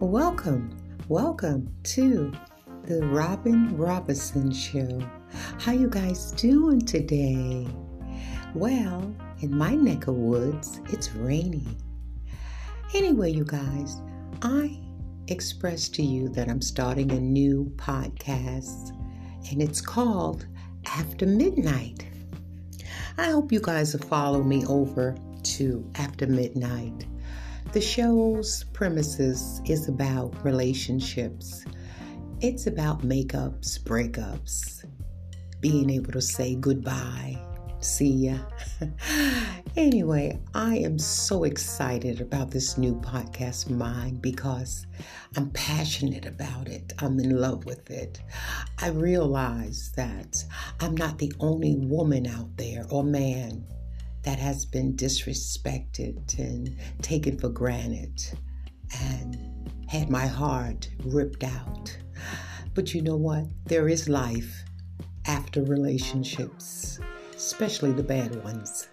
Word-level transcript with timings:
Welcome, 0.00 0.74
welcome 1.08 1.68
to 1.82 2.32
the 2.84 3.04
Robin 3.06 3.76
Robinson 3.76 4.50
Show. 4.50 5.02
How 5.58 5.72
you 5.72 5.90
guys 5.90 6.30
doing 6.32 6.80
today? 6.80 7.68
Well, 8.54 9.14
in 9.40 9.54
my 9.54 9.74
neck 9.74 10.06
of 10.06 10.14
woods, 10.14 10.80
it's 10.88 11.12
rainy. 11.12 11.76
Anyway, 12.94 13.32
you 13.32 13.44
guys, 13.44 13.98
I 14.40 14.80
express 15.28 15.90
to 15.90 16.02
you 16.02 16.30
that 16.30 16.48
I'm 16.48 16.62
starting 16.62 17.12
a 17.12 17.20
new 17.20 17.70
podcast, 17.76 18.96
and 19.50 19.60
it's 19.60 19.82
called 19.82 20.46
After 20.86 21.26
Midnight. 21.26 22.06
I 23.18 23.26
hope 23.26 23.52
you 23.52 23.60
guys 23.60 23.92
will 23.92 24.06
follow 24.06 24.42
me 24.42 24.64
over 24.66 25.14
to 25.42 25.90
After 25.96 26.26
Midnight. 26.26 27.04
The 27.74 27.80
show's 27.80 28.62
premises 28.72 29.60
is 29.64 29.88
about 29.88 30.44
relationships. 30.44 31.64
It's 32.40 32.68
about 32.68 33.02
makeups, 33.02 33.80
breakups, 33.80 34.84
being 35.58 35.90
able 35.90 36.12
to 36.12 36.20
say 36.20 36.54
goodbye, 36.54 37.36
see 37.80 38.28
ya. 38.28 38.38
anyway, 39.76 40.40
I 40.54 40.76
am 40.76 41.00
so 41.00 41.42
excited 41.42 42.20
about 42.20 42.52
this 42.52 42.78
new 42.78 42.94
podcast 43.00 43.68
mine 43.68 44.18
because 44.20 44.86
I'm 45.36 45.50
passionate 45.50 46.26
about 46.26 46.68
it. 46.68 46.92
I'm 47.00 47.18
in 47.18 47.40
love 47.40 47.64
with 47.64 47.90
it. 47.90 48.22
I 48.78 48.90
realize 48.90 49.90
that 49.96 50.44
I'm 50.78 50.96
not 50.96 51.18
the 51.18 51.32
only 51.40 51.74
woman 51.74 52.28
out 52.28 52.56
there 52.56 52.86
or 52.88 53.02
man 53.02 53.66
that 54.24 54.38
has 54.38 54.64
been 54.64 54.94
disrespected 54.94 56.38
and 56.38 56.76
taken 57.02 57.38
for 57.38 57.50
granted 57.50 58.22
and 59.02 59.70
had 59.88 60.10
my 60.10 60.26
heart 60.26 60.88
ripped 61.04 61.44
out. 61.44 61.96
But 62.74 62.94
you 62.94 63.02
know 63.02 63.16
what? 63.16 63.44
There 63.66 63.88
is 63.88 64.08
life 64.08 64.64
after 65.26 65.62
relationships, 65.62 66.98
especially 67.36 67.92
the 67.92 68.02
bad 68.02 68.42
ones. 68.42 68.88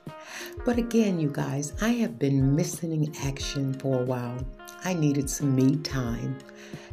But 0.66 0.78
again, 0.78 1.19
you 1.19 1.30
guys, 1.31 1.73
I 1.81 1.89
have 1.89 2.19
been 2.19 2.56
missing 2.56 2.91
in 2.91 3.16
action 3.23 3.73
for 3.73 4.02
a 4.02 4.06
while. 4.06 4.45
I 4.84 4.94
needed 4.94 5.30
some 5.30 5.56
me 5.56 5.78
time. 5.78 6.38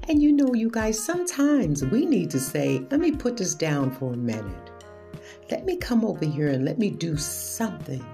And 0.08 0.22
you 0.22 0.32
know, 0.32 0.54
you 0.54 0.70
guys, 0.70 1.02
sometimes 1.02 1.84
we 1.84 2.06
need 2.06 2.30
to 2.30 2.41
say, 2.41 2.86
let 2.91 3.00
me 3.00 3.12
put 3.12 3.36
this 3.36 3.54
down 3.54 3.91
for 3.91 4.14
a 4.14 4.16
minute. 4.16 4.70
Let 5.50 5.64
me 5.64 5.76
come 5.76 6.04
over 6.04 6.24
here 6.24 6.48
and 6.48 6.64
let 6.64 6.78
me 6.78 6.91
do 6.91 7.16
something 7.16 8.04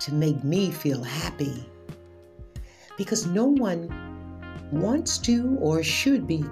to 0.00 0.14
make 0.14 0.42
me 0.44 0.70
feel 0.70 1.02
happy. 1.02 1.68
Because 2.96 3.26
no 3.26 3.46
one 3.46 3.88
wants 4.72 5.18
to 5.18 5.56
or 5.60 5.82
should 5.82 6.26
be 6.26 6.44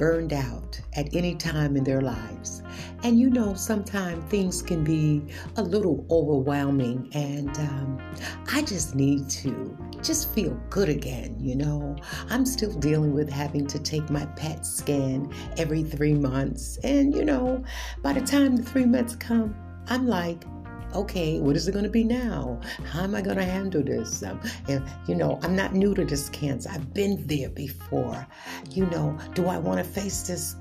burned 0.00 0.32
out 0.32 0.80
at 0.94 1.14
any 1.14 1.34
time 1.34 1.76
in 1.76 1.84
their 1.84 2.00
lives. 2.00 2.62
And 3.02 3.20
you 3.20 3.28
know, 3.28 3.52
sometimes 3.54 4.24
things 4.30 4.62
can 4.62 4.82
be 4.82 5.22
a 5.56 5.62
little 5.62 6.06
overwhelming, 6.10 7.10
and 7.12 7.50
um, 7.58 8.00
I 8.50 8.62
just 8.62 8.94
need 8.94 9.28
to 9.30 9.76
just 10.02 10.32
feel 10.34 10.58
good 10.70 10.88
again. 10.88 11.36
You 11.38 11.56
know, 11.56 11.96
I'm 12.30 12.46
still 12.46 12.72
dealing 12.72 13.12
with 13.12 13.30
having 13.30 13.66
to 13.66 13.78
take 13.78 14.08
my 14.08 14.24
PET 14.36 14.64
scan 14.64 15.32
every 15.58 15.82
three 15.82 16.14
months, 16.14 16.78
and 16.82 17.14
you 17.14 17.24
know, 17.24 17.62
by 18.02 18.14
the 18.14 18.22
time 18.22 18.56
the 18.56 18.62
three 18.62 18.86
months 18.86 19.14
come, 19.16 19.54
I'm 19.88 20.06
like, 20.06 20.44
okay, 20.94 21.40
what 21.40 21.56
is 21.56 21.68
it 21.68 21.72
going 21.72 21.84
to 21.84 21.90
be 21.90 22.04
now? 22.04 22.60
How 22.84 23.02
am 23.02 23.14
I 23.14 23.22
going 23.22 23.36
to 23.36 23.44
handle 23.44 23.82
this? 23.82 24.22
Um, 24.22 24.40
and, 24.68 24.84
you 25.06 25.14
know, 25.14 25.38
I'm 25.42 25.54
not 25.54 25.74
new 25.74 25.94
to 25.94 26.04
this 26.04 26.28
cancer. 26.28 26.70
I've 26.72 26.92
been 26.94 27.26
there 27.26 27.50
before. 27.50 28.26
You 28.70 28.86
know, 28.86 29.18
do 29.34 29.46
I 29.46 29.58
want 29.58 29.78
to 29.78 29.84
face 29.84 30.22
this 30.22 30.56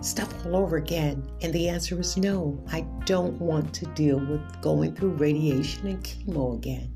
stuff 0.00 0.32
all 0.46 0.56
over 0.56 0.76
again? 0.76 1.28
And 1.42 1.52
the 1.52 1.68
answer 1.68 1.98
is 2.00 2.16
no. 2.16 2.62
I 2.70 2.82
don't 3.04 3.40
want 3.40 3.74
to 3.74 3.86
deal 3.86 4.18
with 4.18 4.60
going 4.60 4.94
through 4.94 5.12
radiation 5.12 5.86
and 5.86 6.02
chemo 6.02 6.56
again. 6.56 6.92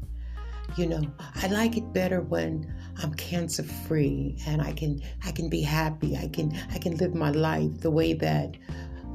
You 0.77 0.87
know, 0.87 1.03
I 1.35 1.49
like 1.49 1.77
it 1.77 1.93
better 1.93 2.21
when 2.21 2.73
I'm 3.03 3.13
cancer 3.15 3.63
free 3.63 4.37
and 4.47 4.63
I 4.63 4.73
can 4.73 5.01
I 5.25 5.33
can 5.33 5.49
be 5.49 5.63
happy. 5.63 6.17
I 6.17 6.29
can 6.29 6.57
I 6.71 6.79
can 6.79 6.97
live 6.97 7.15
my 7.15 7.31
life 7.31 7.81
the 7.81 7.91
way 7.91 8.13
that 8.13 8.57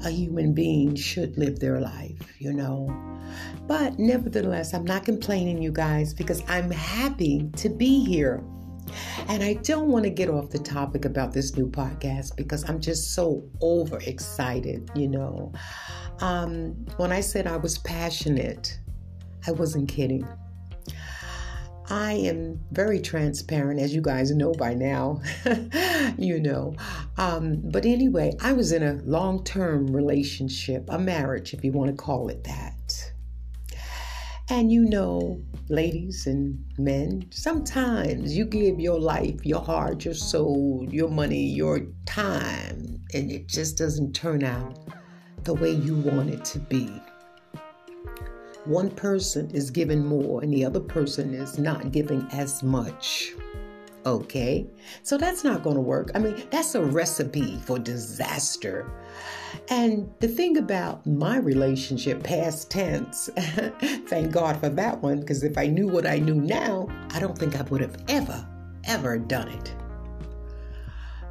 a 0.03 0.09
human 0.09 0.53
being 0.53 0.95
should 0.95 1.37
live 1.37 1.59
their 1.59 1.79
life, 1.79 2.35
you 2.39 2.53
know. 2.53 2.89
But 3.67 3.97
nevertheless, 3.97 4.73
I'm 4.73 4.85
not 4.85 5.05
complaining, 5.05 5.61
you 5.61 5.71
guys, 5.71 6.13
because 6.13 6.43
I'm 6.47 6.69
happy 6.71 7.49
to 7.57 7.69
be 7.69 8.03
here. 8.03 8.43
And 9.27 9.43
I 9.43 9.55
don't 9.55 9.87
want 9.87 10.03
to 10.03 10.11
get 10.11 10.29
off 10.29 10.51
the 10.51 10.59
topic 10.59 11.05
about 11.05 11.33
this 11.33 11.57
new 11.57 11.67
podcast 11.67 12.35
because 12.35 12.67
I'm 12.69 12.79
just 12.79 13.13
so 13.13 13.43
overexcited, 13.61 14.91
you 14.95 15.07
know. 15.07 15.51
Um, 16.19 16.85
when 16.97 17.11
I 17.11 17.21
said 17.21 17.47
I 17.47 17.57
was 17.57 17.79
passionate, 17.79 18.79
I 19.47 19.51
wasn't 19.51 19.89
kidding. 19.89 20.27
I 21.89 22.13
am 22.13 22.59
very 22.71 22.99
transparent, 22.99 23.79
as 23.79 23.93
you 23.93 24.01
guys 24.01 24.31
know 24.31 24.53
by 24.53 24.73
now. 24.73 25.21
you 26.17 26.39
know. 26.39 26.75
Um, 27.17 27.61
but 27.63 27.85
anyway, 27.85 28.33
I 28.41 28.53
was 28.53 28.71
in 28.71 28.83
a 28.83 29.01
long 29.03 29.43
term 29.43 29.87
relationship, 29.87 30.85
a 30.89 30.99
marriage, 30.99 31.53
if 31.53 31.63
you 31.63 31.71
want 31.71 31.91
to 31.91 31.97
call 31.97 32.29
it 32.29 32.43
that. 32.43 33.11
And 34.49 34.71
you 34.71 34.85
know, 34.85 35.41
ladies 35.69 36.27
and 36.27 36.63
men, 36.77 37.25
sometimes 37.31 38.37
you 38.37 38.45
give 38.45 38.79
your 38.79 38.99
life, 38.99 39.43
your 39.43 39.61
heart, 39.61 40.05
your 40.05 40.13
soul, 40.13 40.85
your 40.91 41.09
money, 41.09 41.47
your 41.47 41.81
time, 42.05 43.01
and 43.13 43.31
it 43.31 43.47
just 43.47 43.77
doesn't 43.77 44.13
turn 44.13 44.43
out 44.43 44.77
the 45.43 45.53
way 45.53 45.71
you 45.71 45.95
want 45.95 46.29
it 46.29 46.45
to 46.45 46.59
be 46.59 47.01
one 48.65 48.89
person 48.89 49.49
is 49.51 49.69
giving 49.69 50.03
more 50.03 50.41
and 50.41 50.51
the 50.51 50.65
other 50.65 50.79
person 50.79 51.33
is 51.33 51.59
not 51.59 51.91
giving 51.91 52.27
as 52.31 52.63
much. 52.63 53.33
Okay, 54.05 54.67
so 55.01 55.17
that's 55.17 55.43
not 55.43 55.63
going 55.63 55.77
to 55.77 55.81
work. 55.81 56.11
I 56.13 56.19
mean, 56.19 56.43
that's 56.51 56.75
a 56.75 56.83
recipe 56.83 57.57
for 57.65 57.79
disaster. 57.79 58.91
And 59.69 60.13
the 60.19 60.27
thing 60.27 60.57
about 60.57 61.07
my 61.07 61.37
relationship, 61.37 62.21
past 62.21 62.69
tense, 62.69 63.31
thank 64.05 64.31
God 64.31 64.59
for 64.59 64.69
that 64.69 65.01
one, 65.01 65.21
because 65.21 65.43
if 65.43 65.57
I 65.57 65.65
knew 65.65 65.87
what 65.87 66.05
I 66.05 66.19
knew 66.19 66.35
now, 66.35 66.87
I 67.13 67.19
don't 67.19 67.35
think 67.35 67.59
I 67.59 67.63
would 67.63 67.81
have 67.81 67.97
ever, 68.07 68.47
ever 68.83 69.17
done 69.17 69.47
it. 69.47 69.73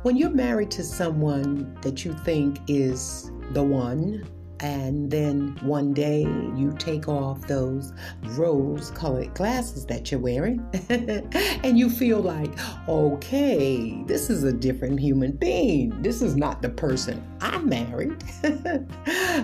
When 0.03 0.17
you're 0.17 0.31
married 0.31 0.73
to 0.73 0.83
someone 0.83 1.79
that 1.83 2.05
you 2.05 2.12
think 2.25 2.59
is 2.67 3.31
the 3.53 3.62
one, 3.62 4.27
and 4.65 5.11
then 5.11 5.59
one 5.61 5.93
day 5.93 6.23
you 6.23 6.75
take 6.79 7.07
off 7.07 7.47
those 7.47 7.93
rose 8.29 8.91
colored 8.93 9.35
glasses 9.35 9.85
that 9.85 10.11
you're 10.11 10.19
wearing 10.19 10.67
and 10.89 11.79
you 11.79 11.91
feel 11.91 12.21
like, 12.21 12.51
okay, 12.89 14.03
this 14.07 14.31
is 14.31 14.43
a 14.43 14.53
different 14.55 14.99
human 14.99 15.33
being. 15.33 15.91
This 16.01 16.23
is 16.23 16.35
not 16.35 16.63
the 16.63 16.71
person 16.71 17.23
I 17.43 17.59
married. 17.59 18.25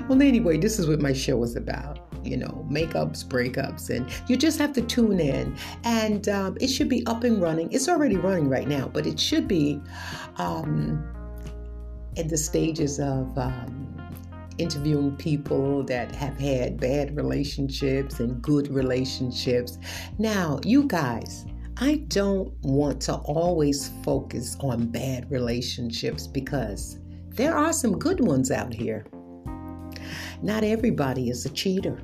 well, 0.09 0.22
anyway, 0.22 0.56
this 0.56 0.78
is 0.78 0.88
what 0.88 1.03
my 1.03 1.12
show 1.12 1.42
is 1.42 1.54
about. 1.54 1.98
You 2.25 2.38
know, 2.38 2.66
makeups, 2.70 3.22
breakups, 3.22 3.94
and 3.94 4.10
you 4.26 4.38
just 4.38 4.59
have 4.59 4.72
to 4.72 4.80
tune 4.80 5.20
in. 5.20 5.54
And 5.84 6.30
um, 6.30 6.56
it 6.62 6.69
should 6.69 6.88
be 6.88 7.06
up 7.06 7.25
and 7.25 7.42
running. 7.42 7.70
It's 7.72 7.91
already 7.91 8.16
running 8.16 8.48
right 8.48 8.69
now, 8.69 8.88
but 8.88 9.06
it 9.06 9.20
should 9.20 9.47
be 9.47 9.82
um, 10.36 11.04
in 12.16 12.28
the 12.28 12.38
stages 12.38 12.98
of. 12.98 13.36
Um, 13.36 13.79
interviewing 14.60 15.16
people 15.16 15.82
that 15.84 16.15
have 16.15 16.38
had 16.38 16.78
bad 16.78 17.16
relationships 17.16 18.21
and 18.21 18.41
good 18.43 18.69
relationships. 18.69 19.78
Now, 20.18 20.60
you 20.65 20.84
guys, 20.84 21.47
I 21.78 22.04
don't 22.09 22.53
want 22.62 23.01
to 23.03 23.15
always 23.15 23.91
focus 24.04 24.57
on 24.60 24.89
bad 24.89 25.30
relationships 25.30 26.27
because 26.27 26.98
there 27.30 27.57
are 27.57 27.72
some 27.72 27.98
good 27.98 28.21
ones 28.21 28.51
out 28.51 28.74
here. 28.74 29.07
Not 30.42 30.63
everybody 30.63 31.30
is 31.30 31.47
a 31.47 31.51
cheater. 31.51 31.98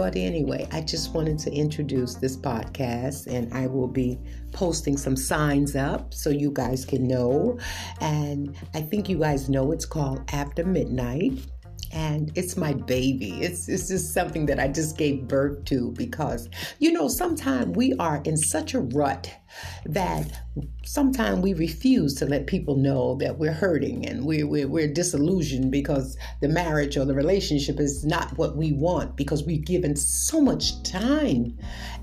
But 0.00 0.16
anyway, 0.16 0.66
I 0.72 0.80
just 0.80 1.12
wanted 1.12 1.38
to 1.40 1.52
introduce 1.52 2.14
this 2.14 2.34
podcast 2.34 3.26
and 3.26 3.52
I 3.52 3.66
will 3.66 3.86
be 3.86 4.18
posting 4.50 4.96
some 4.96 5.14
signs 5.14 5.76
up 5.76 6.14
so 6.14 6.30
you 6.30 6.52
guys 6.52 6.86
can 6.86 7.06
know. 7.06 7.58
And 8.00 8.56
I 8.72 8.80
think 8.80 9.10
you 9.10 9.18
guys 9.18 9.50
know 9.50 9.72
it's 9.72 9.84
called 9.84 10.22
After 10.32 10.64
Midnight. 10.64 11.32
And 11.92 12.30
it's 12.34 12.56
my 12.56 12.72
baby. 12.72 13.42
It's 13.42 13.68
it's 13.68 13.88
just 13.88 14.14
something 14.14 14.46
that 14.46 14.60
I 14.60 14.68
just 14.68 14.96
gave 14.96 15.26
birth 15.26 15.64
to 15.66 15.92
because 15.92 16.48
you 16.78 16.92
know 16.92 17.08
sometimes 17.08 17.76
we 17.76 17.94
are 17.94 18.22
in 18.24 18.36
such 18.36 18.74
a 18.74 18.80
rut 18.80 19.32
that 19.84 20.42
sometimes 20.84 21.40
we 21.40 21.54
refuse 21.54 22.14
to 22.14 22.26
let 22.26 22.46
people 22.46 22.76
know 22.76 23.16
that 23.16 23.38
we're 23.38 23.52
hurting 23.52 24.06
and 24.06 24.24
we're, 24.24 24.46
we're, 24.46 24.68
we're 24.68 24.92
disillusioned 24.92 25.70
because 25.70 26.16
the 26.40 26.48
marriage 26.48 26.96
or 26.96 27.04
the 27.04 27.14
relationship 27.14 27.80
is 27.80 28.04
not 28.04 28.36
what 28.38 28.56
we 28.56 28.72
want 28.72 29.16
because 29.16 29.44
we've 29.44 29.64
given 29.64 29.96
so 29.96 30.40
much 30.40 30.82
time 30.82 31.56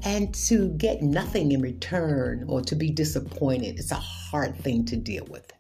and 0.04 0.34
to 0.34 0.70
get 0.78 1.02
nothing 1.02 1.52
in 1.52 1.62
return 1.62 2.46
or 2.48 2.62
to 2.62 2.76
be 2.76 2.90
disappointed 2.90 3.80
it's 3.80 3.92
a 3.92 3.96
hard 3.96 4.56
thing 4.58 4.86
to 4.86 4.96
deal 4.96 5.26
with 5.30 5.52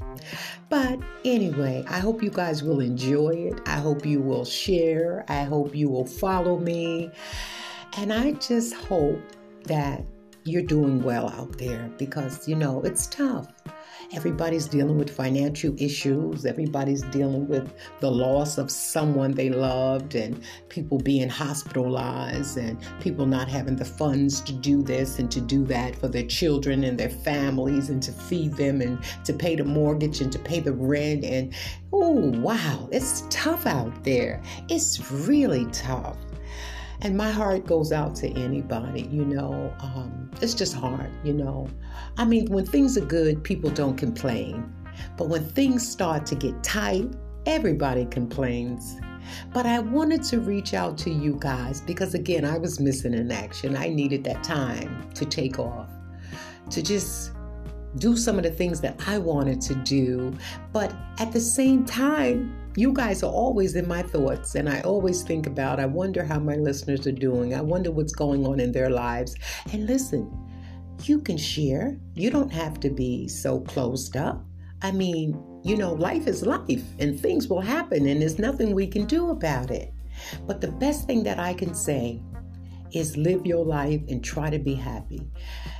but 0.70 1.00
anyway 1.26 1.84
i 1.88 2.00
hope 2.00 2.22
you 2.24 2.30
guys 2.30 2.64
will 2.64 2.80
enjoy 2.80 3.30
it. 3.30 3.62
I 3.66 3.76
hope 3.76 4.06
you 4.06 4.22
will 4.22 4.46
share. 4.46 5.26
I 5.28 5.44
hope 5.44 5.76
you 5.76 5.90
will 5.90 6.06
follow 6.06 6.58
me. 6.58 7.12
And 7.98 8.14
i 8.14 8.34
just 8.34 8.74
hope 8.74 9.22
that 9.64 10.04
you're 10.48 10.62
doing 10.62 11.04
well 11.04 11.30
out 11.30 11.58
there 11.58 11.92
because, 11.98 12.48
you 12.48 12.56
know, 12.56 12.82
it's 12.84 13.08
tough. 13.08 13.48
Everybody's 14.14 14.68
dealing 14.68 14.98
with 14.98 15.10
financial 15.10 15.76
issues. 15.78 16.46
Everybody's 16.46 17.02
dealing 17.04 17.48
with 17.48 17.74
the 18.00 18.10
loss 18.10 18.58
of 18.58 18.72
someone 18.72 19.32
they 19.32 19.50
loved, 19.50 20.16
and 20.16 20.42
people 20.70 20.98
being 20.98 21.28
hospitalized, 21.28 22.58
and 22.58 22.78
people 23.02 23.26
not 23.26 23.50
having 23.50 23.76
the 23.76 23.86
funds 23.86 24.40
to 24.42 24.54
do 24.54 24.82
this 24.82 25.20
and 25.20 25.30
to 25.32 25.42
do 25.42 25.66
that 25.66 25.96
for 25.96 26.08
their 26.08 26.26
children 26.26 26.86
and 26.86 26.98
their 26.98 27.10
families, 27.10 27.90
and 27.90 28.02
to 28.04 28.14
feed 28.14 28.54
them, 28.54 28.82
and 28.82 28.98
to 29.26 29.34
pay 29.34 29.56
the 29.56 29.66
mortgage, 29.66 30.22
and 30.22 30.32
to 30.32 30.40
pay 30.40 30.62
the 30.62 30.74
rent. 30.74 31.26
And 31.26 31.54
oh, 31.92 32.32
wow, 32.40 32.88
it's 32.94 33.24
tough 33.30 33.66
out 33.66 34.04
there. 34.04 34.42
It's 34.70 35.12
really 35.12 35.66
tough. 35.72 36.18
And 37.02 37.16
my 37.16 37.30
heart 37.30 37.66
goes 37.66 37.92
out 37.92 38.16
to 38.18 38.30
anybody, 38.30 39.04
you 39.12 39.24
know. 39.24 39.74
Um, 39.80 40.32
it's 40.42 40.54
just 40.54 40.74
hard, 40.74 41.12
you 41.24 41.34
know. 41.34 41.68
I 42.18 42.26
mean, 42.26 42.48
when 42.48 42.66
things 42.66 42.98
are 42.98 43.06
good, 43.06 43.44
people 43.44 43.70
don't 43.70 43.96
complain. 43.96 44.74
But 45.16 45.30
when 45.30 45.46
things 45.46 45.88
start 45.88 46.26
to 46.28 46.36
get 46.36 46.64
tight, 46.64 47.10
everybody 47.46 48.06
complains. 48.06 48.98
But 49.54 49.66
I 49.66 49.80
wanted 49.80 50.24
to 50.24 50.40
reach 50.40 50.74
out 50.74 50.98
to 51.00 51.12
you 51.12 51.38
guys 51.40 51.82
because, 51.82 52.14
again, 52.14 52.46
I 52.46 52.58
was 52.58 52.80
missing 52.80 53.14
in 53.14 53.32
action. 53.32 53.76
I 53.76 53.90
needed 53.90 54.24
that 54.24 54.44
time 54.44 55.10
to 55.14 55.26
take 55.26 55.60
off, 55.60 55.90
to 56.72 56.82
just 56.82 57.32
do 57.98 58.16
some 58.16 58.38
of 58.38 58.44
the 58.44 58.52
things 58.52 58.82
that 58.82 59.00
I 59.08 59.18
wanted 59.18 59.62
to 59.62 59.76
do. 59.76 60.34
But 60.72 60.94
at 61.20 61.32
the 61.32 61.40
same 61.40 61.86
time, 61.86 62.56
you 62.78 62.94
guys 62.94 63.24
are 63.24 63.32
always 63.32 63.76
in 63.76 63.88
my 63.88 64.04
thoughts, 64.04 64.54
and 64.54 64.70
I 64.70 64.82
always 64.82 65.24
think 65.24 65.48
about, 65.48 65.80
I 65.80 65.88
wonder 65.88 66.24
how 66.24 66.38
my 66.38 66.58
listeners 66.58 67.08
are 67.08 67.12
doing. 67.12 67.56
I 67.56 67.62
wonder 67.62 67.90
what's 67.90 68.14
going 68.14 68.46
on 68.46 68.60
in 68.60 68.72
their 68.72 68.92
lives. 68.92 69.36
And 69.74 69.88
listen, 69.88 70.32
you 71.02 71.20
can 71.20 71.38
share. 71.38 71.98
You 72.14 72.30
don't 72.30 72.54
have 72.54 72.80
to 72.82 72.92
be 72.92 73.28
so 73.28 73.62
closed 73.62 74.16
up. 74.16 74.46
I 74.84 74.92
mean, 74.92 75.36
you 75.64 75.76
know, 75.76 75.94
life 75.94 76.28
is 76.28 76.46
life 76.46 76.84
and 77.00 77.20
things 77.20 77.48
will 77.48 77.62
happen, 77.62 78.06
and 78.06 78.22
there's 78.22 78.38
nothing 78.38 78.76
we 78.76 78.86
can 78.86 79.06
do 79.06 79.32
about 79.32 79.72
it. 79.72 79.92
But 80.46 80.62
the 80.62 80.72
best 80.72 81.08
thing 81.08 81.24
that 81.24 81.40
I 81.40 81.56
can 81.56 81.74
say 81.74 82.22
is 82.92 83.18
live 83.18 83.46
your 83.46 83.66
life 83.66 84.02
and 84.10 84.24
try 84.24 84.50
to 84.50 84.60
be 84.60 84.74
happy. 84.74 85.28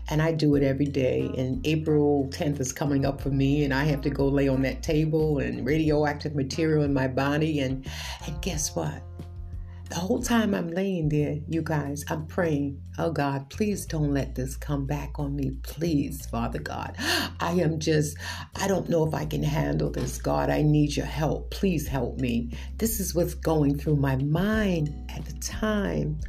And 0.10 0.22
I 0.22 0.32
do 0.32 0.56
it 0.56 0.64
every 0.64 0.86
day. 0.86 1.30
And 1.38 1.66
April 1.66 2.30
10th 2.32 2.60
is 2.60 2.72
coming 2.72 3.06
up 3.06 3.22
for 3.22 3.30
me, 3.30 3.64
and 3.64 3.74
I 3.74 3.84
have 3.86 4.02
to 4.02 4.10
go 4.10 4.28
lay 4.28 4.48
on 4.48 4.62
that 4.64 4.84
table 4.84 5.40
and 5.40 5.66
radioactive 5.66 6.36
material 6.36 6.84
in 6.84 6.94
my 6.94 7.08
body. 7.08 7.60
And, 7.60 7.86
and 8.26 8.42
guess 8.42 8.76
what? 8.76 9.02
The 9.90 9.96
whole 9.96 10.22
time 10.22 10.54
I'm 10.54 10.68
laying 10.68 11.08
there, 11.08 11.38
you 11.48 11.62
guys, 11.62 12.04
I'm 12.10 12.28
praying, 12.28 12.82
oh 12.98 13.10
God, 13.10 13.50
please 13.50 13.86
don't 13.86 14.14
let 14.14 14.36
this 14.36 14.58
come 14.58 14.86
back 14.86 15.18
on 15.18 15.34
me. 15.34 15.52
Please, 15.64 16.26
Father 16.26 16.60
God. 16.60 16.98
I 17.40 17.52
am 17.52 17.80
just, 17.80 18.18
I 18.56 18.68
don't 18.68 18.90
know 18.90 19.08
if 19.08 19.14
I 19.14 19.26
can 19.26 19.44
handle 19.44 19.90
this, 19.90 20.22
God. 20.22 20.50
I 20.50 20.62
need 20.62 20.98
your 20.98 21.06
help. 21.06 21.52
Please 21.52 21.88
help 21.88 22.20
me. 22.20 22.52
This 22.78 23.00
is 23.00 23.16
what's 23.16 23.34
going 23.34 23.78
through 23.78 23.96
my 23.96 24.18
mind 24.18 24.94
at 25.10 25.26
the 25.26 25.34
time. 25.40 26.20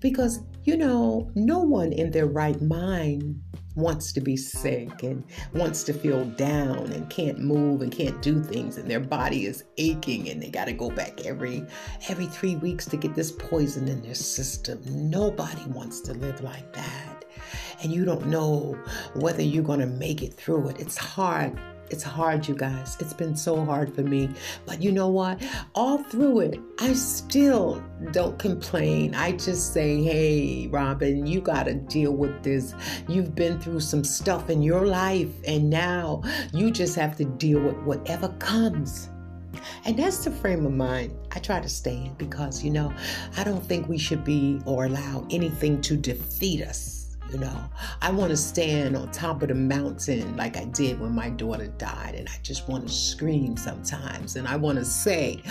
Because, 0.00 0.40
you 0.64 0.76
know, 0.76 1.30
no 1.34 1.58
one 1.58 1.92
in 1.92 2.10
their 2.10 2.26
right 2.26 2.60
mind 2.62 3.40
wants 3.74 4.12
to 4.12 4.20
be 4.20 4.36
sick 4.36 5.02
and 5.04 5.22
wants 5.52 5.84
to 5.84 5.92
feel 5.92 6.24
down 6.24 6.90
and 6.92 7.08
can't 7.10 7.38
move 7.38 7.80
and 7.80 7.92
can't 7.92 8.20
do 8.20 8.42
things 8.42 8.76
and 8.76 8.90
their 8.90 8.98
body 8.98 9.46
is 9.46 9.62
aching 9.76 10.28
and 10.28 10.42
they 10.42 10.50
got 10.50 10.64
to 10.64 10.72
go 10.72 10.90
back 10.90 11.24
every 11.24 11.64
every 12.08 12.26
3 12.26 12.56
weeks 12.56 12.86
to 12.86 12.96
get 12.96 13.14
this 13.14 13.30
poison 13.30 13.86
in 13.86 14.02
their 14.02 14.16
system. 14.16 14.82
Nobody 14.84 15.64
wants 15.66 16.00
to 16.02 16.14
live 16.14 16.40
like 16.42 16.72
that. 16.72 17.24
And 17.82 17.92
you 17.92 18.04
don't 18.04 18.26
know 18.26 18.76
whether 19.14 19.42
you're 19.42 19.62
going 19.62 19.80
to 19.80 19.86
make 19.86 20.22
it 20.22 20.34
through 20.34 20.68
it. 20.70 20.80
It's 20.80 20.96
hard 20.96 21.58
it's 21.90 22.02
hard, 22.02 22.46
you 22.46 22.54
guys. 22.54 22.96
It's 23.00 23.12
been 23.12 23.36
so 23.36 23.64
hard 23.64 23.94
for 23.94 24.02
me. 24.02 24.30
But 24.66 24.82
you 24.82 24.92
know 24.92 25.08
what? 25.08 25.42
All 25.74 25.98
through 25.98 26.40
it, 26.40 26.60
I 26.78 26.92
still 26.92 27.82
don't 28.12 28.38
complain. 28.38 29.14
I 29.14 29.32
just 29.32 29.72
say, 29.72 30.02
hey, 30.02 30.68
Robin, 30.68 31.26
you 31.26 31.40
got 31.40 31.64
to 31.64 31.74
deal 31.74 32.12
with 32.12 32.42
this. 32.42 32.74
You've 33.08 33.34
been 33.34 33.58
through 33.60 33.80
some 33.80 34.04
stuff 34.04 34.50
in 34.50 34.62
your 34.62 34.86
life, 34.86 35.30
and 35.46 35.70
now 35.70 36.22
you 36.52 36.70
just 36.70 36.94
have 36.96 37.16
to 37.16 37.24
deal 37.24 37.60
with 37.60 37.76
whatever 37.78 38.28
comes. 38.38 39.08
And 39.84 39.98
that's 39.98 40.24
the 40.24 40.30
frame 40.30 40.66
of 40.66 40.72
mind 40.72 41.16
I 41.32 41.40
try 41.40 41.60
to 41.60 41.68
stay 41.68 41.96
in 41.96 42.14
because, 42.14 42.62
you 42.62 42.70
know, 42.70 42.92
I 43.36 43.44
don't 43.44 43.64
think 43.64 43.88
we 43.88 43.98
should 43.98 44.24
be 44.24 44.60
or 44.66 44.84
allow 44.86 45.26
anything 45.30 45.80
to 45.82 45.96
defeat 45.96 46.62
us. 46.62 46.97
You 47.30 47.38
know, 47.38 47.70
I 48.00 48.10
want 48.10 48.30
to 48.30 48.36
stand 48.38 48.96
on 48.96 49.10
top 49.10 49.42
of 49.42 49.48
the 49.48 49.54
mountain 49.54 50.34
like 50.36 50.56
I 50.56 50.64
did 50.64 50.98
when 50.98 51.14
my 51.14 51.28
daughter 51.28 51.66
died, 51.66 52.14
and 52.14 52.26
I 52.26 52.38
just 52.42 52.68
want 52.68 52.88
to 52.88 52.92
scream 52.92 53.56
sometimes. 53.56 54.36
And 54.36 54.48
I 54.48 54.56
want 54.56 54.78
to 54.78 54.84
say, 54.84 55.42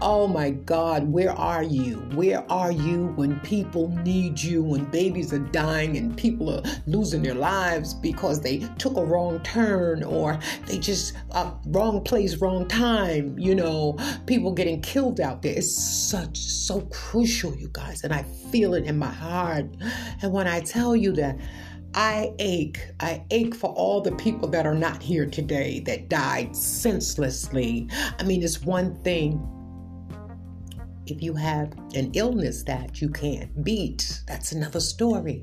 Oh 0.00 0.28
my 0.28 0.50
God, 0.50 1.08
where 1.08 1.32
are 1.32 1.64
you? 1.64 1.96
Where 2.14 2.48
are 2.50 2.70
you 2.70 3.08
when 3.16 3.40
people 3.40 3.88
need 4.04 4.40
you, 4.40 4.62
when 4.62 4.84
babies 4.84 5.32
are 5.32 5.40
dying 5.40 5.96
and 5.96 6.16
people 6.16 6.50
are 6.50 6.62
losing 6.86 7.22
their 7.22 7.34
lives 7.34 7.94
because 7.94 8.40
they 8.40 8.58
took 8.78 8.96
a 8.96 9.04
wrong 9.04 9.40
turn 9.40 10.04
or 10.04 10.38
they 10.66 10.78
just, 10.78 11.14
uh, 11.32 11.50
wrong 11.66 12.04
place, 12.04 12.36
wrong 12.36 12.68
time? 12.68 13.36
You 13.36 13.56
know, 13.56 13.98
people 14.26 14.52
getting 14.52 14.80
killed 14.82 15.20
out 15.20 15.42
there. 15.42 15.54
It's 15.54 15.74
such, 15.74 16.38
so 16.38 16.82
crucial, 16.92 17.56
you 17.56 17.70
guys. 17.72 18.04
And 18.04 18.12
I 18.12 18.22
feel 18.52 18.74
it 18.74 18.84
in 18.84 18.98
my 18.98 19.10
heart. 19.10 19.66
And 20.22 20.32
when 20.32 20.46
I 20.46 20.60
tell 20.60 20.94
you, 20.94 21.07
you 21.08 21.14
that 21.14 21.38
I 21.94 22.32
ache. 22.38 22.80
I 23.00 23.24
ache 23.30 23.54
for 23.54 23.70
all 23.70 24.00
the 24.00 24.12
people 24.12 24.48
that 24.48 24.66
are 24.66 24.74
not 24.74 25.02
here 25.02 25.26
today 25.26 25.80
that 25.80 26.08
died 26.08 26.54
senselessly. 26.54 27.88
I 28.18 28.22
mean, 28.24 28.42
it's 28.42 28.62
one 28.62 28.94
thing 29.02 29.42
if 31.06 31.22
you 31.22 31.32
have 31.34 31.72
an 31.94 32.10
illness 32.12 32.62
that 32.64 33.00
you 33.00 33.08
can't 33.08 33.64
beat, 33.64 34.20
that's 34.26 34.52
another 34.52 34.80
story. 34.80 35.42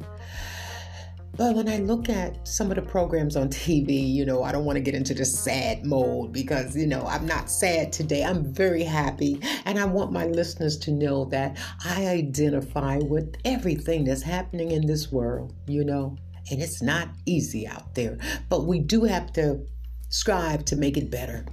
But 1.37 1.53
when 1.53 1.67
I 1.67 1.79
look 1.79 2.07
at 2.07 2.47
some 2.47 2.71
of 2.71 2.75
the 2.75 2.81
programs 2.81 3.35
on 3.35 3.49
TV, 3.49 4.09
you 4.09 4.25
know, 4.25 4.43
I 4.43 4.53
don't 4.53 4.63
want 4.63 4.77
to 4.77 4.81
get 4.81 4.95
into 4.95 5.13
the 5.13 5.25
sad 5.25 5.85
mode 5.85 6.31
because, 6.31 6.77
you 6.77 6.87
know, 6.87 7.05
I'm 7.05 7.25
not 7.25 7.49
sad 7.49 7.91
today. 7.91 8.23
I'm 8.23 8.53
very 8.53 8.83
happy. 8.83 9.41
And 9.65 9.77
I 9.77 9.83
want 9.83 10.13
my 10.13 10.27
listeners 10.27 10.77
to 10.79 10.91
know 10.91 11.25
that 11.25 11.57
I 11.83 12.07
identify 12.07 12.99
with 12.99 13.35
everything 13.43 14.05
that's 14.05 14.21
happening 14.21 14.71
in 14.71 14.87
this 14.87 15.11
world, 15.11 15.53
you 15.67 15.83
know, 15.83 16.15
and 16.49 16.61
it's 16.61 16.81
not 16.81 17.09
easy 17.25 17.67
out 17.67 17.95
there. 17.95 18.17
But 18.47 18.65
we 18.65 18.79
do 18.79 19.03
have 19.03 19.33
to 19.33 19.65
strive 20.07 20.63
to 20.65 20.77
make 20.77 20.95
it 20.95 21.11
better. 21.11 21.45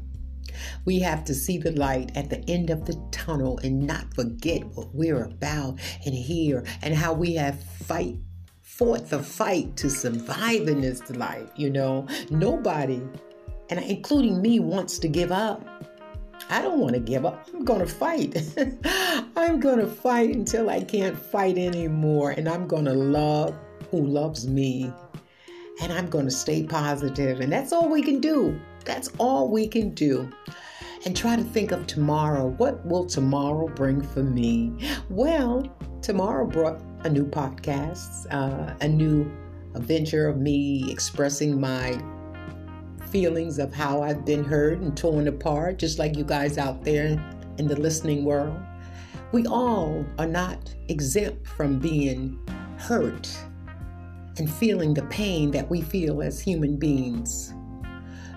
We 0.85 1.01
have 1.01 1.25
to 1.25 1.35
see 1.35 1.59
the 1.59 1.73
light 1.73 2.17
at 2.17 2.31
the 2.31 2.49
end 2.49 2.71
of 2.71 2.85
the 2.85 2.95
tunnel 3.11 3.59
and 3.65 3.85
not 3.85 4.15
forget 4.15 4.65
what 4.75 4.95
we're 4.95 5.25
about 5.25 5.81
and 6.05 6.15
here 6.15 6.65
and 6.83 6.95
how 6.95 7.15
we 7.15 7.35
have 7.35 7.61
fight 7.65 8.17
fought 8.77 9.11
the 9.11 9.23
fight 9.23 9.77
to 9.77 9.91
survive 9.91 10.67
in 10.67 10.81
this 10.81 11.11
life, 11.11 11.49
you 11.57 11.69
know. 11.69 12.07
Nobody, 12.31 13.03
and 13.69 13.79
including 13.81 14.41
me, 14.41 14.61
wants 14.61 14.99
to 15.01 15.09
give 15.09 15.31
up. 15.31 15.63
I 16.49 16.63
don't 16.63 16.79
want 16.79 16.95
to 16.95 17.01
give 17.01 17.27
up. 17.27 17.47
I'm 17.53 17.65
going 17.65 17.81
to 17.81 17.87
fight. 17.87 18.35
I'm 19.37 19.61
going 19.61 19.79
to 19.79 19.87
fight 19.87 20.35
until 20.35 20.71
I 20.71 20.83
can't 20.83 21.17
fight 21.17 21.59
anymore. 21.59 22.31
And 22.31 22.49
I'm 22.49 22.67
going 22.67 22.87
to 22.87 22.95
love 22.95 23.55
who 23.91 24.07
loves 24.07 24.49
me. 24.49 24.91
And 25.83 25.93
I'm 25.93 26.09
going 26.09 26.25
to 26.25 26.31
stay 26.31 26.65
positive. 26.65 27.41
And 27.41 27.53
that's 27.53 27.73
all 27.73 27.91
we 27.91 28.03
can 28.03 28.21
do. 28.21 28.59
That's 28.87 29.11
all 29.19 29.49
we 29.49 29.69
can 29.69 29.91
do. 29.91 30.31
And 31.05 31.15
try 31.17 31.37
to 31.37 31.45
think 31.45 31.73
of 31.73 31.87
tomorrow. 31.87 32.47
What 32.47 32.85
will 32.87 33.05
tomorrow 33.05 33.69
bring 33.69 34.01
for 34.01 34.23
me? 34.23 34.73
Well, 35.11 35.71
tomorrow 36.01 36.47
brought 36.47 36.81
a 37.05 37.09
new 37.09 37.27
podcast, 37.27 38.27
uh, 38.31 38.75
a 38.81 38.89
new 38.89 39.31
venture 39.75 40.29
of 40.29 40.39
me 40.39 40.91
expressing 40.91 41.61
my 41.61 42.01
feelings 43.11 43.59
of 43.59 43.75
how 43.75 44.03
I've 44.03 44.25
been 44.25 44.45
hurt 44.45 44.79
and 44.79 44.97
torn 44.97 45.29
apart, 45.29 45.79
just 45.79 45.99
like 45.99 46.17
you 46.17 46.25
guys 46.25 46.59
out 46.59 46.85
there 46.85 47.07
in 47.59 47.69
the 47.69 47.79
listening 47.79 48.25
world, 48.25 48.57
we 49.33 49.47
all 49.47 50.05
are 50.19 50.27
not 50.27 50.75
exempt 50.89 51.47
from 51.47 51.79
being 51.79 52.39
hurt 52.79 53.29
and 54.39 54.51
feeling 54.51 54.95
the 54.95 55.03
pain 55.05 55.51
that 55.51 55.69
we 55.69 55.83
feel 55.83 56.23
as 56.23 56.41
human 56.41 56.77
beings. 56.77 57.53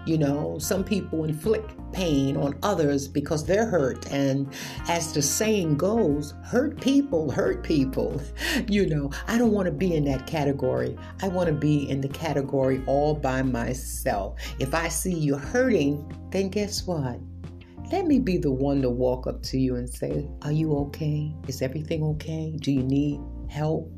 You 0.06 0.18
know, 0.18 0.60
some 0.60 0.84
people 0.84 1.24
inflict 1.24 1.72
pain 1.92 2.38
on 2.38 2.58
others 2.62 3.08
because 3.08 3.46
they're 3.46 3.66
hurt. 3.66 4.12
And 4.12 4.54
as 4.88 5.14
the 5.14 5.22
saying 5.22 5.78
goes, 5.78 6.34
hurt 6.44 6.80
people 6.80 7.32
hurt 7.32 7.64
people. 7.64 8.22
You 8.68 8.88
know, 8.88 9.12
I 9.28 9.38
don't 9.38 9.52
want 9.52 9.68
to 9.68 9.72
be 9.72 9.96
in 9.96 10.06
that 10.06 10.28
category. 10.28 10.98
I 11.22 11.28
want 11.28 11.48
to 11.48 11.54
be 11.54 11.90
in 11.90 12.02
the 12.02 12.08
category 12.08 12.82
all 12.88 13.14
by 13.14 13.42
myself. 13.42 14.40
If 14.60 14.74
I 14.74 14.88
see 14.88 15.14
you 15.14 15.36
hurting, 15.36 16.12
then 16.32 16.50
guess 16.50 16.86
what? 16.86 17.20
Let 17.92 18.08
me 18.08 18.20
be 18.20 18.38
the 18.38 18.52
one 18.52 18.82
to 18.82 18.90
walk 18.90 19.28
up 19.28 19.44
to 19.44 19.60
you 19.60 19.76
and 19.76 19.90
say, 19.90 20.28
Are 20.42 20.52
you 20.52 20.76
okay? 20.78 21.34
Is 21.48 21.62
everything 21.62 22.04
okay? 22.04 22.56
Do 22.60 22.72
you 22.72 22.84
need 22.84 23.20
help? 23.50 23.92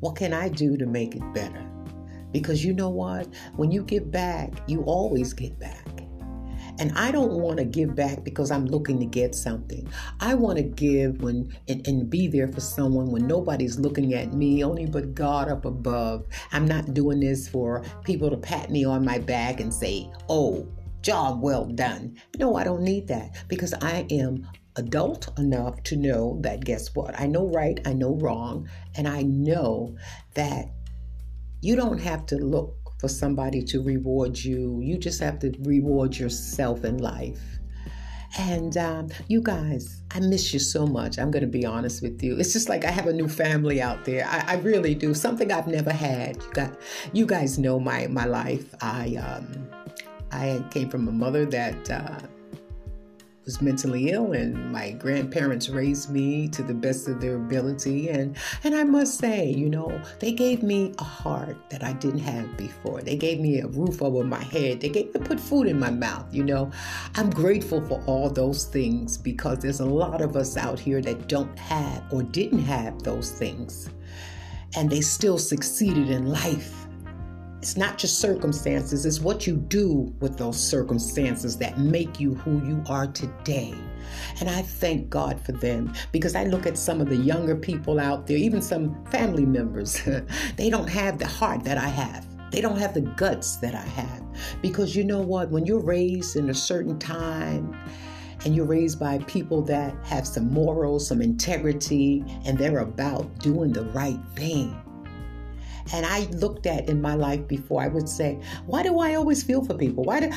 What 0.00 0.16
can 0.16 0.32
I 0.32 0.48
do 0.48 0.76
to 0.76 0.86
make 0.86 1.16
it 1.16 1.22
better? 1.34 1.73
Because 2.34 2.64
you 2.64 2.72
know 2.74 2.90
what? 2.90 3.28
When 3.54 3.70
you 3.70 3.84
give 3.84 4.10
back, 4.10 4.50
you 4.66 4.82
always 4.82 5.32
get 5.32 5.56
back. 5.60 5.86
And 6.80 6.90
I 6.98 7.12
don't 7.12 7.34
want 7.34 7.58
to 7.58 7.64
give 7.64 7.94
back 7.94 8.24
because 8.24 8.50
I'm 8.50 8.66
looking 8.66 8.98
to 8.98 9.06
get 9.06 9.36
something. 9.36 9.88
I 10.18 10.34
want 10.34 10.56
to 10.58 10.64
give 10.64 11.22
when 11.22 11.56
and, 11.68 11.86
and 11.86 12.10
be 12.10 12.26
there 12.26 12.48
for 12.48 12.60
someone 12.60 13.06
when 13.12 13.28
nobody's 13.28 13.78
looking 13.78 14.14
at 14.14 14.32
me, 14.32 14.64
only 14.64 14.86
but 14.86 15.14
God 15.14 15.48
up 15.48 15.64
above. 15.64 16.26
I'm 16.50 16.66
not 16.66 16.92
doing 16.92 17.20
this 17.20 17.48
for 17.48 17.84
people 18.02 18.28
to 18.30 18.36
pat 18.36 18.70
me 18.70 18.84
on 18.84 19.04
my 19.04 19.18
back 19.18 19.60
and 19.60 19.72
say, 19.72 20.10
oh, 20.28 20.66
job 21.02 21.40
well 21.40 21.66
done. 21.66 22.20
No, 22.40 22.56
I 22.56 22.64
don't 22.64 22.82
need 22.82 23.06
that 23.06 23.44
because 23.46 23.74
I 23.74 24.06
am 24.10 24.44
adult 24.74 25.38
enough 25.38 25.80
to 25.84 25.96
know 25.96 26.38
that 26.40 26.64
guess 26.64 26.92
what? 26.96 27.18
I 27.20 27.26
know 27.26 27.46
right, 27.50 27.78
I 27.86 27.92
know 27.92 28.16
wrong, 28.16 28.68
and 28.96 29.06
I 29.06 29.22
know 29.22 29.96
that 30.34 30.72
you 31.64 31.76
don't 31.76 31.98
have 31.98 32.26
to 32.26 32.36
look 32.36 32.76
for 33.00 33.08
somebody 33.08 33.62
to 33.62 33.82
reward 33.82 34.38
you. 34.38 34.80
You 34.82 34.98
just 34.98 35.20
have 35.20 35.38
to 35.38 35.52
reward 35.60 36.16
yourself 36.16 36.84
in 36.84 36.98
life. 36.98 37.40
And 38.38 38.76
um, 38.76 39.08
you 39.28 39.40
guys, 39.40 40.02
I 40.10 40.20
miss 40.20 40.52
you 40.52 40.58
so 40.58 40.86
much. 40.86 41.18
I'm 41.18 41.30
going 41.30 41.44
to 41.44 41.50
be 41.50 41.64
honest 41.64 42.02
with 42.02 42.22
you. 42.22 42.36
It's 42.38 42.52
just 42.52 42.68
like 42.68 42.84
I 42.84 42.90
have 42.90 43.06
a 43.06 43.12
new 43.12 43.28
family 43.28 43.80
out 43.80 44.04
there. 44.04 44.26
I, 44.26 44.54
I 44.54 44.54
really 44.56 44.94
do. 44.94 45.14
Something 45.14 45.52
I've 45.52 45.68
never 45.68 45.92
had. 45.92 46.36
You 46.36 46.50
got, 46.52 46.78
you 47.12 47.26
guys 47.26 47.58
know 47.58 47.78
my 47.80 48.08
my 48.08 48.26
life. 48.26 48.74
I 48.82 49.14
um, 49.16 49.68
I 50.32 50.62
came 50.70 50.90
from 50.90 51.08
a 51.08 51.12
mother 51.12 51.46
that 51.46 51.90
uh, 51.90 52.18
was 53.44 53.60
mentally 53.60 54.10
ill 54.10 54.32
and 54.32 54.72
my 54.72 54.92
grandparents 54.92 55.68
raised 55.68 56.10
me 56.10 56.48
to 56.48 56.62
the 56.62 56.72
best 56.72 57.08
of 57.08 57.20
their 57.20 57.36
ability 57.36 58.08
and 58.08 58.36
and 58.62 58.74
I 58.74 58.84
must 58.84 59.18
say, 59.18 59.50
you 59.50 59.68
know, 59.68 60.00
they 60.20 60.32
gave 60.32 60.62
me 60.62 60.92
a 60.98 61.04
heart 61.04 61.56
that 61.70 61.82
I 61.82 61.92
didn't 61.92 62.20
have 62.20 62.56
before. 62.56 63.02
They 63.02 63.16
gave 63.16 63.40
me 63.40 63.60
a 63.60 63.66
roof 63.66 64.00
over 64.02 64.24
my 64.24 64.42
head. 64.42 64.80
They 64.80 64.88
gave 64.88 65.12
me 65.14 65.20
put 65.20 65.38
food 65.38 65.66
in 65.66 65.78
my 65.78 65.90
mouth, 65.90 66.32
you 66.32 66.44
know. 66.44 66.70
I'm 67.16 67.30
grateful 67.30 67.80
for 67.86 68.02
all 68.06 68.30
those 68.30 68.64
things 68.64 69.18
because 69.18 69.58
there's 69.58 69.80
a 69.80 69.86
lot 69.86 70.22
of 70.22 70.36
us 70.36 70.56
out 70.56 70.78
here 70.78 71.02
that 71.02 71.28
don't 71.28 71.58
have 71.58 72.04
or 72.12 72.22
didn't 72.22 72.62
have 72.62 73.02
those 73.02 73.30
things. 73.30 73.90
And 74.76 74.90
they 74.90 75.00
still 75.00 75.38
succeeded 75.38 76.10
in 76.10 76.26
life 76.26 76.83
it's 77.64 77.78
not 77.78 77.96
just 77.96 78.18
circumstances, 78.18 79.06
it's 79.06 79.20
what 79.20 79.46
you 79.46 79.56
do 79.56 80.14
with 80.20 80.36
those 80.36 80.62
circumstances 80.62 81.56
that 81.56 81.78
make 81.78 82.20
you 82.20 82.34
who 82.34 82.62
you 82.62 82.84
are 82.90 83.06
today. 83.06 83.72
And 84.38 84.50
I 84.50 84.60
thank 84.60 85.08
God 85.08 85.40
for 85.40 85.52
them 85.52 85.94
because 86.12 86.34
I 86.34 86.44
look 86.44 86.66
at 86.66 86.76
some 86.76 87.00
of 87.00 87.08
the 87.08 87.16
younger 87.16 87.56
people 87.56 87.98
out 87.98 88.26
there, 88.26 88.36
even 88.36 88.60
some 88.60 89.02
family 89.06 89.46
members, 89.46 90.02
they 90.56 90.68
don't 90.68 90.90
have 90.90 91.18
the 91.18 91.26
heart 91.26 91.64
that 91.64 91.78
I 91.78 91.88
have. 91.88 92.26
They 92.50 92.60
don't 92.60 92.76
have 92.76 92.92
the 92.92 93.00
guts 93.00 93.56
that 93.56 93.74
I 93.74 93.86
have. 93.86 94.22
Because 94.60 94.94
you 94.94 95.02
know 95.02 95.22
what? 95.22 95.48
When 95.48 95.64
you're 95.64 95.80
raised 95.80 96.36
in 96.36 96.50
a 96.50 96.54
certain 96.54 96.98
time, 96.98 97.74
and 98.44 98.54
you're 98.54 98.66
raised 98.66 99.00
by 99.00 99.16
people 99.20 99.62
that 99.62 99.94
have 100.04 100.26
some 100.26 100.52
morals, 100.52 101.08
some 101.08 101.22
integrity, 101.22 102.22
and 102.44 102.58
they're 102.58 102.80
about 102.80 103.38
doing 103.38 103.72
the 103.72 103.84
right 103.86 104.20
thing. 104.36 104.78
And 105.92 106.06
I 106.06 106.20
looked 106.30 106.66
at 106.66 106.88
in 106.88 107.00
my 107.00 107.14
life 107.14 107.46
before, 107.46 107.82
I 107.82 107.88
would 107.88 108.08
say, 108.08 108.40
why 108.66 108.82
do 108.82 108.98
I 108.98 109.14
always 109.14 109.42
feel 109.42 109.64
for 109.64 109.74
people? 109.74 110.04
Why 110.04 110.20
do 110.20 110.30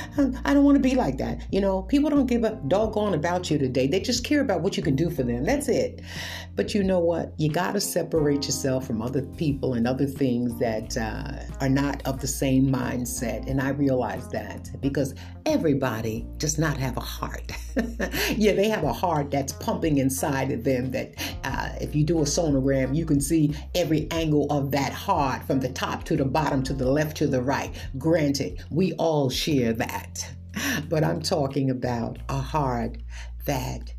I 0.45 0.53
don't 0.53 0.63
want 0.63 0.75
to 0.75 0.81
be 0.81 0.95
like 0.95 1.17
that? 1.17 1.41
You 1.51 1.61
know, 1.61 1.83
people 1.83 2.09
don't 2.09 2.25
give 2.25 2.43
a 2.43 2.59
doggone 2.67 3.13
about 3.13 3.49
you 3.49 3.57
today. 3.57 3.87
They 3.87 3.99
just 3.99 4.23
care 4.23 4.41
about 4.41 4.61
what 4.61 4.77
you 4.77 4.83
can 4.83 4.95
do 4.95 5.09
for 5.09 5.23
them. 5.23 5.43
That's 5.43 5.67
it. 5.67 6.01
But 6.55 6.73
you 6.73 6.83
know 6.83 6.99
what? 6.99 7.33
You 7.37 7.49
got 7.49 7.73
to 7.73 7.81
separate 7.81 8.45
yourself 8.45 8.87
from 8.87 9.01
other 9.01 9.21
people 9.21 9.75
and 9.75 9.87
other 9.87 10.05
things 10.05 10.57
that 10.59 10.97
uh, 10.97 11.43
are 11.61 11.69
not 11.69 12.01
of 12.05 12.19
the 12.19 12.27
same 12.27 12.67
mindset. 12.67 13.49
And 13.49 13.61
I 13.61 13.69
realize 13.69 14.27
that 14.29 14.69
because 14.81 15.13
everybody 15.45 16.25
does 16.37 16.57
not 16.57 16.77
have 16.77 16.97
a 16.97 17.01
heart. 17.01 17.51
yeah, 18.35 18.53
they 18.53 18.69
have 18.69 18.83
a 18.83 18.93
heart 18.93 19.31
that's 19.31 19.53
pumping 19.53 19.99
inside 19.99 20.51
of 20.51 20.63
them 20.63 20.91
that 20.91 21.13
uh, 21.43 21.69
if 21.79 21.95
you 21.95 22.03
do 22.03 22.19
a 22.19 22.23
sonogram, 22.23 22.95
you 22.95 23.05
can 23.05 23.21
see 23.21 23.53
every 23.75 24.07
angle 24.11 24.47
of 24.51 24.71
that 24.71 24.91
heart 24.91 25.36
from 25.45 25.59
the 25.59 25.69
top 25.69 26.03
to 26.05 26.15
the 26.15 26.25
bottom, 26.25 26.63
to 26.63 26.73
the 26.73 26.89
left 26.89 27.17
to 27.17 27.27
the 27.27 27.41
right. 27.41 27.73
Granted, 27.97 28.63
we 28.69 28.93
all 28.93 29.29
share 29.29 29.73
that. 29.73 30.33
But 30.89 31.03
I'm 31.03 31.21
talking 31.21 31.69
about 31.69 32.17
a 32.29 32.39
heart 32.39 32.97
that 33.45 33.93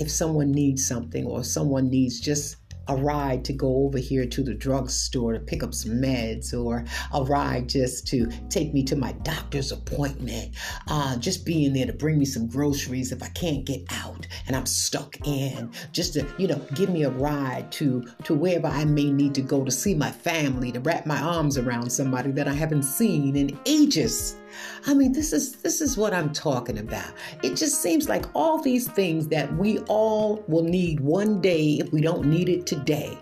if 0.00 0.10
someone 0.10 0.50
needs 0.50 0.84
something 0.84 1.24
or 1.24 1.44
someone 1.44 1.88
needs 1.88 2.18
just 2.18 2.56
a 2.88 2.96
ride 2.96 3.44
to 3.46 3.52
go 3.52 3.84
over 3.84 3.98
here 3.98 4.26
to 4.26 4.42
the 4.42 4.54
drugstore 4.54 5.32
to 5.32 5.40
pick 5.40 5.62
up 5.62 5.74
some 5.74 5.92
meds, 5.92 6.52
or 6.52 6.84
a 7.12 7.22
ride 7.22 7.68
just 7.68 8.06
to 8.08 8.26
take 8.48 8.72
me 8.72 8.82
to 8.84 8.96
my 8.96 9.12
doctor's 9.22 9.72
appointment, 9.72 10.54
uh, 10.88 11.16
just 11.16 11.44
being 11.44 11.72
there 11.72 11.86
to 11.86 11.92
bring 11.92 12.18
me 12.18 12.24
some 12.24 12.46
groceries 12.46 13.12
if 13.12 13.22
I 13.22 13.28
can't 13.28 13.64
get 13.64 13.82
out 13.90 14.26
and 14.46 14.56
I'm 14.56 14.66
stuck 14.66 15.16
in, 15.26 15.70
just 15.92 16.14
to 16.14 16.26
you 16.38 16.48
know 16.48 16.60
give 16.74 16.90
me 16.90 17.04
a 17.04 17.10
ride 17.10 17.70
to 17.72 18.04
to 18.24 18.34
wherever 18.34 18.66
I 18.66 18.84
may 18.84 19.10
need 19.10 19.34
to 19.34 19.42
go 19.42 19.64
to 19.64 19.70
see 19.70 19.94
my 19.94 20.10
family, 20.10 20.72
to 20.72 20.80
wrap 20.80 21.06
my 21.06 21.20
arms 21.20 21.58
around 21.58 21.90
somebody 21.90 22.30
that 22.32 22.48
I 22.48 22.52
haven't 22.52 22.84
seen 22.84 23.36
in 23.36 23.58
ages. 23.66 24.36
I 24.86 24.94
mean, 24.94 25.12
this 25.12 25.32
is 25.32 25.56
this 25.56 25.80
is 25.80 25.96
what 25.96 26.12
I'm 26.12 26.32
talking 26.32 26.78
about. 26.78 27.12
It 27.42 27.56
just 27.56 27.80
seems 27.82 28.08
like 28.08 28.24
all 28.34 28.60
these 28.60 28.88
things 28.88 29.28
that 29.28 29.54
we 29.56 29.78
all 29.80 30.44
will 30.48 30.64
need 30.64 31.00
one 31.00 31.40
day 31.40 31.78
if 31.80 31.92
we 31.92 32.00
don't 32.00 32.26
need 32.26 32.48
it 32.48 32.66
today. 32.66 33.18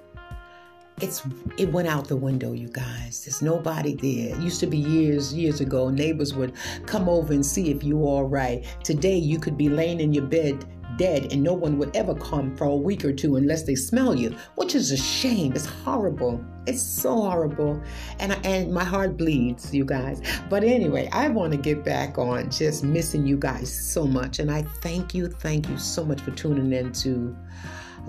It's 1.00 1.22
it 1.58 1.72
went 1.72 1.88
out 1.88 2.06
the 2.06 2.16
window, 2.16 2.52
you 2.52 2.68
guys. 2.68 3.24
There's 3.24 3.42
nobody 3.42 3.94
there. 3.94 4.36
It 4.36 4.42
used 4.42 4.60
to 4.60 4.66
be 4.66 4.78
years, 4.78 5.34
years 5.34 5.60
ago, 5.60 5.90
neighbors 5.90 6.34
would 6.34 6.52
come 6.86 7.08
over 7.08 7.32
and 7.32 7.44
see 7.44 7.70
if 7.70 7.82
you're 7.82 8.04
all 8.04 8.24
right. 8.24 8.64
Today 8.84 9.16
you 9.16 9.38
could 9.38 9.56
be 9.56 9.68
laying 9.68 10.00
in 10.00 10.12
your 10.12 10.26
bed 10.26 10.64
dead 10.96 11.32
and 11.32 11.42
no 11.42 11.52
one 11.52 11.78
would 11.78 11.94
ever 11.96 12.14
come 12.14 12.56
for 12.56 12.64
a 12.64 12.76
week 12.76 13.04
or 13.04 13.12
two 13.12 13.36
unless 13.36 13.62
they 13.62 13.74
smell 13.74 14.14
you, 14.14 14.34
which 14.56 14.74
is 14.74 14.90
a 14.90 14.96
shame. 14.96 15.52
It's 15.52 15.66
horrible. 15.66 16.44
It's 16.66 16.82
so 16.82 17.14
horrible. 17.14 17.82
And, 18.18 18.38
and 18.44 18.72
my 18.72 18.84
heart 18.84 19.16
bleeds, 19.16 19.74
you 19.74 19.84
guys. 19.84 20.20
But 20.48 20.64
anyway, 20.64 21.08
I 21.12 21.28
want 21.28 21.52
to 21.52 21.58
get 21.58 21.84
back 21.84 22.18
on 22.18 22.50
just 22.50 22.84
missing 22.84 23.26
you 23.26 23.36
guys 23.36 23.72
so 23.72 24.06
much. 24.06 24.38
And 24.38 24.50
I 24.50 24.62
thank 24.62 25.14
you, 25.14 25.28
thank 25.28 25.68
you 25.68 25.78
so 25.78 26.04
much 26.04 26.20
for 26.20 26.30
tuning 26.32 26.72
in 26.72 26.92
to 26.92 27.36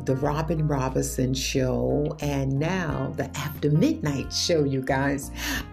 the 0.06 0.16
Robin 0.16 0.68
Robinson 0.68 1.34
show, 1.34 2.18
and 2.20 2.52
now 2.52 3.13
the 3.16 3.25
After 3.38 3.70
Midnight 3.70 4.34
show, 4.34 4.63
you 4.63 4.82
guys. 4.82 5.32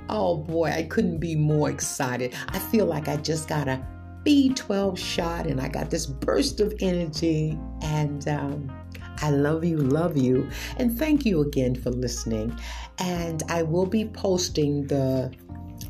Oh 0.09 0.37
boy, 0.37 0.71
I 0.71 0.83
couldn't 0.85 1.19
be 1.19 1.35
more 1.35 1.71
excited. 1.71 2.35
I 2.49 2.59
feel 2.59 2.87
like 2.87 3.09
I 3.09 3.17
just 3.17 3.49
got 3.49 3.69
a 3.69 3.83
B12 4.25 4.97
shot, 4.99 5.47
and 5.47 5.61
I 5.61 5.69
got 5.69 5.91
this 5.91 6.07
burst 6.07 6.61
of 6.61 6.75
energy. 6.81 7.59
And 7.83 8.27
um, 8.29 8.73
I 9.19 9.31
love 9.31 9.65
you, 9.65 9.79
love 9.79 10.17
you. 10.17 10.49
And 10.77 10.97
thank 10.99 11.25
you 11.25 11.41
again 11.43 11.75
for 11.75 11.91
listening. 11.91 12.59
And 12.99 13.43
I 13.49 13.63
will 13.63 13.87
be 13.87 14.07
posting 14.07 14.87
the 14.87 15.33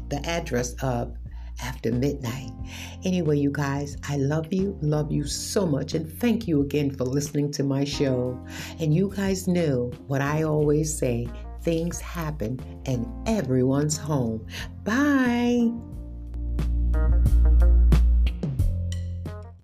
the 0.09 0.25
address 0.27 0.75
up 0.83 1.15
after 1.63 1.93
midnight. 1.93 2.51
Anyway, 3.05 3.39
you 3.39 3.51
guys, 3.51 3.97
I 4.09 4.17
love 4.17 4.53
you, 4.53 4.77
love 4.81 5.13
you 5.13 5.25
so 5.25 5.67
much, 5.67 5.95
and 5.95 6.11
thank 6.19 6.49
you 6.49 6.63
again 6.63 6.91
for 6.91 7.05
listening 7.05 7.53
to 7.53 7.63
my 7.63 7.85
show. 7.85 8.39
And 8.79 8.95
you 8.95 9.13
guys 9.15 9.47
know 9.47 9.93
what 10.07 10.21
I 10.21 10.43
always 10.43 10.97
say 10.97 11.29
things 11.63 12.01
happen 12.01 12.59
and 12.87 13.07
everyone's 13.29 13.97
home. 13.97 14.47
Bye. 14.83 15.71